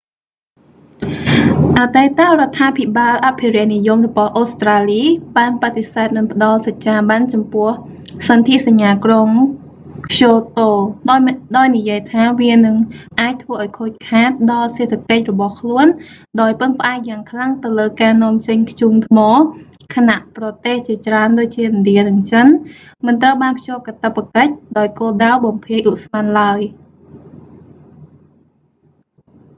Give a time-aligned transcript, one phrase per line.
[1.79, 5.03] អតីតរដ្ឋាភិបាលអភិរក្សនិយមរបស់អូស្រ្តាលី
[5.37, 7.69] បានបដិសេធមិនផ្តល់សច្ចាប័នចំពោះ
[8.27, 9.29] សទ្ធិសញ្ញាក្រុង
[10.09, 10.71] ក្យូតូ
[11.55, 12.75] ដោយនិយាយថា វានឹង
[13.21, 15.87] អាចធ្វើឱ្យខូចខាតដល់សេដ្ឋកិច្ចរបស់ខ្លួន
[16.41, 19.17] ដោយពឹងផ្អែកយ៉ាងខ្លាំងទៅលើការនាំចេញធ្យូងថ្ម
[19.95, 22.47] ខណៈប្រទេសជាច្រើនដូចជា ឥណ្ឌានិងចិន
[23.05, 26.59] មិនត្រូវបានភ្ជាប់កាតព្វកិច្ច ដោយគោលដៅបំភាយឧស្ម័នឡើយ